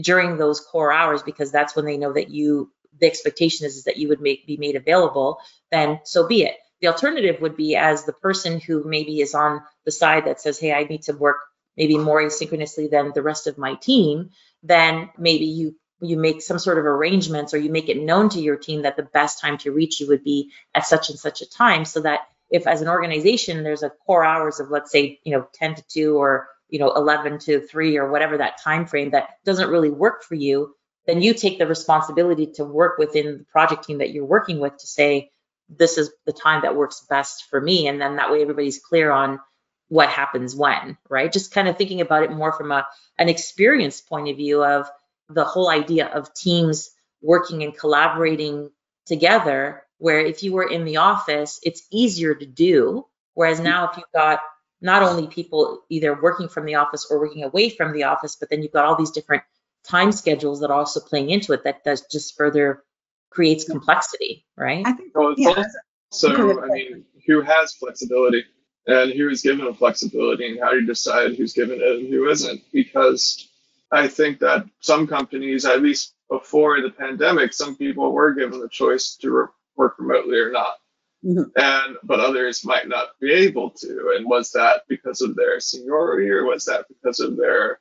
during 0.00 0.36
those 0.38 0.60
core 0.60 0.92
hours 0.92 1.22
because 1.22 1.52
that's 1.52 1.76
when 1.76 1.84
they 1.84 1.98
know 1.98 2.12
that 2.12 2.30
you, 2.30 2.70
the 2.98 3.06
expectation 3.06 3.66
is, 3.66 3.76
is 3.76 3.84
that 3.84 3.98
you 3.98 4.08
would 4.08 4.20
make, 4.20 4.46
be 4.46 4.56
made 4.56 4.76
available, 4.76 5.38
then 5.70 6.00
so 6.04 6.26
be 6.26 6.42
it. 6.42 6.56
The 6.80 6.88
alternative 6.88 7.40
would 7.40 7.56
be 7.56 7.76
as 7.76 8.04
the 8.04 8.12
person 8.12 8.60
who 8.60 8.84
maybe 8.84 9.20
is 9.20 9.34
on 9.34 9.62
the 9.84 9.92
side 9.92 10.26
that 10.26 10.40
says, 10.40 10.58
hey, 10.58 10.72
I 10.72 10.84
need 10.84 11.02
to 11.02 11.12
work 11.12 11.36
maybe 11.76 11.96
more 11.98 12.22
asynchronously 12.22 12.90
than 12.90 13.12
the 13.14 13.22
rest 13.22 13.46
of 13.46 13.58
my 13.58 13.74
team, 13.74 14.30
then 14.62 15.10
maybe 15.18 15.46
you 15.46 15.76
you 16.00 16.16
make 16.18 16.42
some 16.42 16.58
sort 16.58 16.78
of 16.78 16.84
arrangements 16.84 17.54
or 17.54 17.58
you 17.58 17.70
make 17.70 17.88
it 17.88 18.02
known 18.02 18.28
to 18.28 18.40
your 18.40 18.56
team 18.56 18.82
that 18.82 18.96
the 18.96 19.04
best 19.04 19.40
time 19.40 19.56
to 19.56 19.70
reach 19.70 20.00
you 20.00 20.08
would 20.08 20.24
be 20.24 20.50
at 20.74 20.84
such 20.84 21.10
and 21.10 21.18
such 21.18 21.42
a 21.42 21.48
time 21.48 21.84
so 21.84 22.00
that 22.00 22.22
if 22.52 22.66
as 22.66 22.82
an 22.82 22.88
organization 22.88 23.64
there's 23.64 23.82
a 23.82 23.90
core 23.90 24.24
hours 24.24 24.60
of 24.60 24.70
let's 24.70 24.92
say 24.92 25.18
you 25.24 25.32
know 25.32 25.46
10 25.54 25.76
to 25.76 25.82
2 25.88 26.16
or 26.16 26.48
you 26.68 26.78
know 26.78 26.92
11 26.94 27.38
to 27.40 27.60
3 27.60 27.98
or 27.98 28.10
whatever 28.10 28.38
that 28.38 28.60
time 28.62 28.86
frame 28.86 29.10
that 29.10 29.30
doesn't 29.44 29.70
really 29.70 29.90
work 29.90 30.22
for 30.22 30.34
you 30.34 30.74
then 31.06 31.20
you 31.20 31.34
take 31.34 31.58
the 31.58 31.66
responsibility 31.66 32.46
to 32.46 32.64
work 32.64 32.96
within 32.98 33.38
the 33.38 33.44
project 33.44 33.84
team 33.84 33.98
that 33.98 34.10
you're 34.10 34.24
working 34.24 34.60
with 34.60 34.76
to 34.76 34.86
say 34.86 35.30
this 35.68 35.98
is 35.98 36.12
the 36.26 36.32
time 36.32 36.62
that 36.62 36.76
works 36.76 37.04
best 37.08 37.46
for 37.50 37.60
me 37.60 37.88
and 37.88 38.00
then 38.00 38.16
that 38.16 38.30
way 38.30 38.42
everybody's 38.42 38.78
clear 38.78 39.10
on 39.10 39.40
what 39.88 40.08
happens 40.08 40.56
when 40.56 40.96
right? 41.10 41.30
Just 41.30 41.52
kind 41.52 41.68
of 41.68 41.76
thinking 41.76 42.00
about 42.00 42.22
it 42.22 42.32
more 42.32 42.52
from 42.52 42.72
a 42.72 42.86
an 43.18 43.28
experience 43.28 44.00
point 44.00 44.28
of 44.30 44.38
view 44.38 44.64
of 44.64 44.88
the 45.28 45.44
whole 45.44 45.68
idea 45.68 46.06
of 46.06 46.32
teams 46.32 46.90
working 47.20 47.62
and 47.62 47.76
collaborating 47.76 48.70
together 49.04 49.82
where 50.02 50.18
if 50.18 50.42
you 50.42 50.52
were 50.52 50.68
in 50.68 50.84
the 50.84 50.96
office 50.96 51.60
it's 51.62 51.86
easier 51.90 52.34
to 52.34 52.46
do. 52.46 53.06
Whereas 53.34 53.58
mm-hmm. 53.58 53.70
now 53.72 53.90
if 53.90 53.96
you've 53.96 54.12
got 54.12 54.40
not 54.80 55.02
only 55.04 55.28
people 55.28 55.82
either 55.88 56.20
working 56.20 56.48
from 56.48 56.66
the 56.66 56.74
office 56.74 57.06
or 57.08 57.20
working 57.20 57.44
away 57.44 57.70
from 57.70 57.92
the 57.92 58.04
office 58.04 58.36
but 58.36 58.50
then 58.50 58.62
you've 58.62 58.72
got 58.72 58.84
all 58.84 58.96
these 58.96 59.12
different 59.12 59.44
time 59.84 60.10
schedules 60.12 60.60
that 60.60 60.70
are 60.70 60.78
also 60.78 61.00
playing 61.00 61.30
into 61.30 61.52
it 61.52 61.64
that 61.64 61.84
does 61.84 62.04
just 62.10 62.36
further 62.36 62.82
creates 63.30 63.64
complexity 63.64 64.44
right? 64.56 64.84
I 64.84 64.92
think, 64.92 65.12
Well, 65.14 65.34
yeah, 65.36 65.64
also, 66.10 66.62
I 66.62 66.66
mean, 66.66 67.04
who 67.26 67.40
has 67.40 67.72
flexibility 67.74 68.44
and 68.86 69.12
who 69.12 69.28
is 69.28 69.42
given 69.42 69.72
flexibility 69.74 70.50
and 70.50 70.60
how 70.60 70.70
do 70.70 70.80
you 70.80 70.86
decide 70.86 71.36
who's 71.36 71.52
given 71.52 71.80
it 71.80 72.00
and 72.00 72.08
who 72.08 72.28
isn't? 72.28 72.60
Because 72.72 73.48
I 73.90 74.08
think 74.08 74.40
that 74.40 74.66
some 74.80 75.06
companies, 75.06 75.64
at 75.64 75.80
least 75.80 76.14
before 76.28 76.80
the 76.80 76.90
pandemic, 76.90 77.52
some 77.52 77.76
people 77.76 78.10
were 78.10 78.34
given 78.34 78.60
the 78.60 78.68
choice 78.68 79.16
to 79.20 79.30
re- 79.30 79.46
work 79.82 79.96
remotely 79.98 80.38
or 80.38 80.52
not. 80.52 80.76
Mhm. 81.24 81.50
And 81.56 81.96
but 82.04 82.20
others 82.20 82.64
might 82.64 82.88
not 82.88 83.10
be 83.20 83.32
able 83.32 83.70
to. 83.70 84.14
And 84.16 84.26
was 84.26 84.50
that 84.52 84.82
because 84.88 85.20
of 85.22 85.36
their 85.36 85.60
seniority 85.60 86.30
or 86.30 86.44
was 86.46 86.64
that 86.66 86.86
because 86.88 87.20
of 87.20 87.36
their 87.36 87.80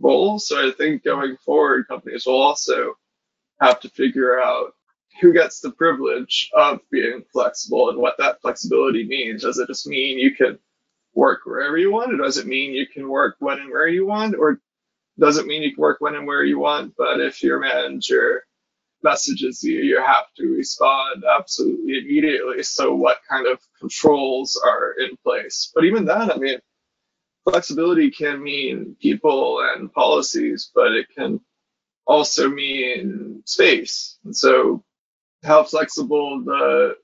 role? 0.00 0.38
So 0.38 0.68
I 0.68 0.72
think 0.72 1.04
going 1.04 1.36
forward, 1.38 1.88
companies 1.88 2.26
will 2.26 2.42
also 2.42 2.94
have 3.60 3.80
to 3.80 3.90
figure 3.90 4.40
out 4.40 4.74
who 5.20 5.32
gets 5.32 5.60
the 5.60 5.72
privilege 5.72 6.50
of 6.54 6.80
being 6.90 7.24
flexible 7.32 7.90
and 7.90 7.98
what 7.98 8.16
that 8.18 8.40
flexibility 8.42 9.04
means. 9.06 9.42
Does 9.42 9.58
it 9.58 9.68
just 9.68 9.86
mean 9.86 10.18
you 10.18 10.34
can 10.34 10.58
work 11.14 11.40
wherever 11.46 11.78
you 11.78 11.92
want, 11.92 12.14
or 12.14 12.18
does 12.18 12.38
it 12.38 12.46
mean 12.46 12.72
you 12.72 12.86
can 12.86 13.08
work 13.08 13.36
when 13.40 13.58
and 13.60 13.70
where 13.70 13.88
you 13.88 14.06
want, 14.06 14.36
or 14.36 14.60
does 15.18 15.38
it 15.38 15.46
mean 15.46 15.62
you 15.62 15.74
can 15.74 15.82
work 15.82 16.00
when 16.00 16.16
and 16.16 16.26
where 16.26 16.44
you 16.44 16.58
want, 16.58 16.94
but 16.96 17.20
if 17.20 17.42
your 17.42 17.60
manager 17.60 18.46
messages 19.02 19.62
you, 19.62 19.78
you 19.80 20.00
have 20.00 20.26
to 20.36 20.46
respond 20.46 21.24
absolutely 21.24 21.98
immediately. 21.98 22.62
So 22.62 22.94
what 22.94 23.18
kind 23.28 23.46
of 23.46 23.60
controls 23.78 24.60
are 24.62 24.92
in 24.98 25.16
place? 25.24 25.72
But 25.74 25.84
even 25.84 26.04
then, 26.04 26.30
I 26.30 26.36
mean, 26.36 26.58
flexibility 27.44 28.10
can 28.10 28.42
mean 28.42 28.96
people 29.00 29.60
and 29.74 29.92
policies, 29.92 30.70
but 30.74 30.92
it 30.92 31.06
can 31.16 31.40
also 32.06 32.48
mean 32.48 33.42
space. 33.46 34.18
And 34.24 34.36
so 34.36 34.84
how 35.44 35.64
flexible 35.64 36.42
the 36.44 36.96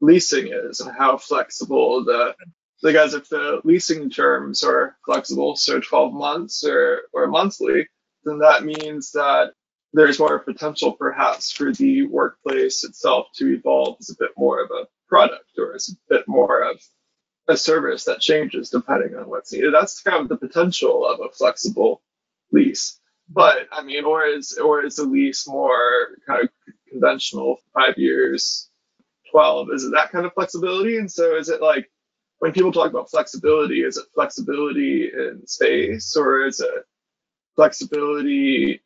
leasing 0.00 0.48
is 0.52 0.80
and 0.80 0.94
how 0.96 1.16
flexible 1.16 2.04
the 2.04 2.34
like 2.82 2.96
as 2.96 3.14
if 3.14 3.28
the 3.28 3.60
leasing 3.64 4.10
terms 4.10 4.64
are 4.64 4.96
flexible, 5.04 5.54
so 5.54 5.78
12 5.78 6.12
months 6.12 6.64
or, 6.64 7.02
or 7.12 7.28
monthly, 7.28 7.86
then 8.24 8.40
that 8.40 8.64
means 8.64 9.12
that 9.12 9.52
there's 9.92 10.18
more 10.18 10.38
potential 10.38 10.92
perhaps 10.92 11.52
for 11.52 11.72
the 11.72 12.06
workplace 12.06 12.84
itself 12.84 13.26
to 13.36 13.54
evolve 13.54 13.96
as 14.00 14.10
a 14.10 14.16
bit 14.18 14.30
more 14.36 14.62
of 14.62 14.70
a 14.70 14.86
product 15.08 15.50
or 15.58 15.74
as 15.74 15.90
a 15.90 16.14
bit 16.14 16.26
more 16.26 16.62
of 16.62 16.80
a 17.48 17.56
service 17.56 18.04
that 18.04 18.20
changes 18.20 18.70
depending 18.70 19.16
on 19.16 19.28
what's 19.28 19.52
needed. 19.52 19.74
That's 19.74 20.00
kind 20.02 20.22
of 20.22 20.28
the 20.28 20.36
potential 20.36 21.06
of 21.06 21.20
a 21.20 21.32
flexible 21.32 22.02
lease. 22.52 22.98
But 23.28 23.68
I 23.72 23.82
mean, 23.82 24.04
or 24.04 24.26
is 24.26 24.58
or 24.58 24.84
is 24.84 24.96
the 24.96 25.04
lease 25.04 25.46
more 25.48 26.18
kind 26.26 26.44
of 26.44 26.50
conventional, 26.90 27.58
five 27.74 27.98
years, 27.98 28.70
12? 29.30 29.68
Is 29.74 29.84
it 29.84 29.92
that 29.92 30.12
kind 30.12 30.26
of 30.26 30.34
flexibility? 30.34 30.98
And 30.98 31.10
so 31.10 31.36
is 31.36 31.48
it 31.48 31.62
like 31.62 31.90
when 32.40 32.52
people 32.52 32.72
talk 32.72 32.90
about 32.90 33.10
flexibility, 33.10 33.82
is 33.82 33.96
it 33.96 34.06
flexibility 34.14 35.10
in 35.12 35.46
space 35.46 36.16
or 36.16 36.46
is 36.46 36.60
it 36.60 36.84
flexibility 37.56 38.81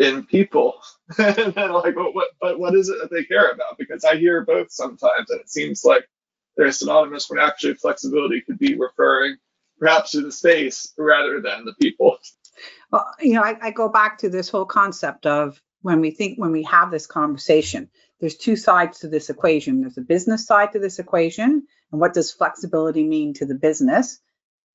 in 0.00 0.24
people? 0.24 0.74
and 1.18 1.56
like, 1.56 1.96
what, 1.96 2.28
but 2.40 2.58
what 2.58 2.74
is 2.74 2.88
it 2.88 2.98
that 3.00 3.10
they 3.12 3.24
care 3.24 3.50
about? 3.50 3.78
Because 3.78 4.04
I 4.04 4.16
hear 4.16 4.44
both 4.44 4.72
sometimes, 4.72 5.30
and 5.30 5.40
it 5.40 5.50
seems 5.50 5.84
like 5.84 6.08
they're 6.56 6.72
synonymous 6.72 7.30
when 7.30 7.38
actually 7.38 7.74
flexibility 7.74 8.40
could 8.40 8.58
be 8.58 8.76
referring 8.76 9.36
perhaps 9.78 10.12
to 10.12 10.22
the 10.22 10.32
space 10.32 10.92
rather 10.98 11.40
than 11.40 11.64
the 11.64 11.74
people. 11.80 12.18
Well, 12.90 13.06
you 13.20 13.34
know, 13.34 13.42
I, 13.42 13.56
I 13.62 13.70
go 13.70 13.88
back 13.88 14.18
to 14.18 14.28
this 14.28 14.48
whole 14.50 14.66
concept 14.66 15.26
of 15.26 15.60
when 15.82 16.00
we 16.00 16.10
think, 16.10 16.38
when 16.38 16.52
we 16.52 16.64
have 16.64 16.90
this 16.90 17.06
conversation, 17.06 17.88
there's 18.20 18.36
two 18.36 18.56
sides 18.56 19.00
to 19.00 19.08
this 19.08 19.30
equation. 19.30 19.80
There's 19.80 19.98
a 19.98 20.02
business 20.02 20.46
side 20.46 20.72
to 20.72 20.78
this 20.78 20.98
equation, 20.98 21.66
and 21.92 22.00
what 22.00 22.14
does 22.14 22.32
flexibility 22.32 23.04
mean 23.04 23.34
to 23.34 23.46
the 23.46 23.54
business? 23.54 24.20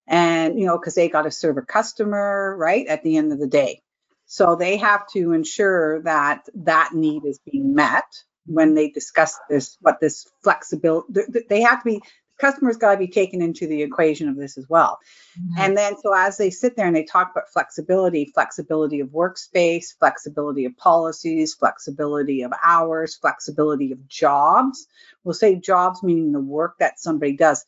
And, 0.08 0.60
you 0.60 0.66
know, 0.66 0.78
because 0.78 0.96
they 0.96 1.10
got 1.10 1.24
to 1.24 1.32
serve 1.32 1.58
a 1.58 1.62
customer, 1.62 2.56
right, 2.58 2.88
at 2.88 3.04
the 3.04 3.18
end 3.18 3.32
of 3.32 3.40
the 3.40 3.48
day. 3.48 3.82
So 4.26 4.56
they 4.56 4.78
have 4.78 5.08
to 5.14 5.34
ensure 5.34 6.02
that 6.04 6.46
that 6.56 6.94
need 6.94 7.26
is 7.26 7.40
being 7.40 7.76
met 7.76 8.06
when 8.46 8.74
they 8.74 8.90
discuss 8.90 9.38
this, 9.50 9.78
what 9.82 10.00
this 10.00 10.28
flexibility, 10.44 11.22
they 11.50 11.62
have 11.62 11.84
to 11.84 11.86
be, 11.86 12.02
customers 12.40 12.78
got 12.78 12.92
to 12.92 12.98
be 12.98 13.08
taken 13.08 13.42
into 13.42 13.66
the 13.68 13.82
equation 13.82 14.28
of 14.28 14.36
this 14.36 14.58
as 14.58 14.66
well. 14.68 15.00
Mm-hmm. 15.40 15.62
And 15.62 15.78
then, 15.78 15.96
so 16.02 16.14
as 16.14 16.38
they 16.38 16.50
sit 16.50 16.76
there 16.76 16.86
and 16.86 16.96
they 16.96 17.04
talk 17.04 17.32
about 17.32 17.50
flexibility, 17.52 18.32
flexibility 18.34 19.00
of 19.00 19.10
workspace, 19.10 19.98
flexibility 19.98 20.66
of 20.66 20.76
policies, 20.78 21.54
flexibility 21.54 22.42
of 22.44 22.54
hours, 22.64 23.16
flexibility 23.16 23.92
of 23.92 24.08
jobs. 24.08 24.86
We'll 25.24 25.34
say 25.34 25.56
jobs 25.56 26.04
meaning 26.04 26.32
the 26.32 26.40
work 26.40 26.76
that 26.80 27.00
somebody 27.00 27.38
does. 27.38 27.66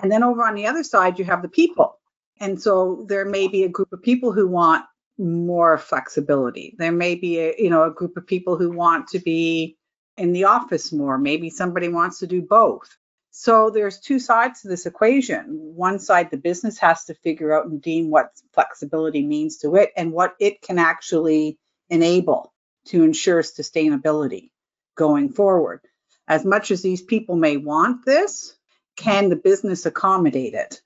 And 0.00 0.10
then 0.10 0.22
over 0.22 0.44
on 0.44 0.54
the 0.54 0.66
other 0.66 0.82
side, 0.82 1.18
you 1.18 1.24
have 1.24 1.42
the 1.42 1.48
people. 1.48 1.98
And 2.40 2.60
so 2.60 3.06
there 3.08 3.24
may 3.24 3.48
be 3.48 3.64
a 3.64 3.68
group 3.68 3.92
of 3.92 4.02
people 4.02 4.32
who 4.32 4.46
want 4.46 4.84
more 5.18 5.78
flexibility. 5.78 6.74
There 6.78 6.92
may 6.92 7.14
be 7.14 7.38
a, 7.40 7.54
you 7.58 7.70
know, 7.70 7.84
a 7.84 7.90
group 7.90 8.16
of 8.16 8.26
people 8.26 8.56
who 8.56 8.70
want 8.70 9.08
to 9.08 9.18
be 9.18 9.76
in 10.16 10.32
the 10.32 10.44
office 10.44 10.92
more. 10.92 11.18
Maybe 11.18 11.50
somebody 11.50 11.88
wants 11.88 12.20
to 12.20 12.26
do 12.26 12.42
both. 12.42 12.96
So 13.30 13.68
there's 13.70 14.00
two 14.00 14.18
sides 14.18 14.62
to 14.62 14.68
this 14.68 14.86
equation. 14.86 15.44
One 15.74 15.98
side, 15.98 16.30
the 16.30 16.38
business 16.38 16.78
has 16.78 17.04
to 17.04 17.14
figure 17.14 17.52
out 17.52 17.66
and 17.66 17.82
deem 17.82 18.10
what 18.10 18.30
flexibility 18.54 19.26
means 19.26 19.58
to 19.58 19.76
it 19.76 19.90
and 19.94 20.12
what 20.12 20.34
it 20.40 20.62
can 20.62 20.78
actually 20.78 21.58
enable 21.90 22.54
to 22.86 23.02
ensure 23.02 23.42
sustainability 23.42 24.50
going 24.96 25.28
forward. 25.28 25.80
As 26.26 26.44
much 26.44 26.70
as 26.70 26.80
these 26.80 27.02
people 27.02 27.36
may 27.36 27.58
want 27.58 28.04
this, 28.06 28.56
can 28.96 29.28
the 29.28 29.36
business 29.36 29.84
accommodate 29.84 30.54
it? 30.54 30.80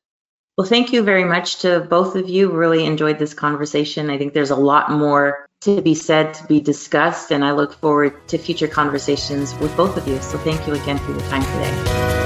Well, 0.61 0.69
thank 0.69 0.93
you 0.93 1.02
very 1.02 1.25
much 1.25 1.61
to 1.61 1.81
both 1.81 2.17
of 2.17 2.29
you. 2.29 2.50
Really 2.50 2.85
enjoyed 2.85 3.19
this 3.19 3.33
conversation. 3.33 4.11
I 4.11 4.19
think 4.19 4.35
there's 4.35 4.50
a 4.50 4.57
lot 4.57 4.90
more 4.90 5.49
to 5.62 5.81
be 5.81 5.95
said, 5.95 6.35
to 6.35 6.47
be 6.49 6.61
discussed, 6.61 7.33
and 7.33 7.43
I 7.43 7.52
look 7.52 7.73
forward 7.73 8.29
to 8.29 8.37
future 8.37 8.69
conversations 8.69 9.55
with 9.55 9.75
both 9.75 9.97
of 9.97 10.07
you. 10.07 10.21
So 10.21 10.37
thank 10.37 10.67
you 10.67 10.75
again 10.75 10.99
for 10.99 11.12
your 11.12 11.21
time 11.31 11.45
today. 11.45 12.20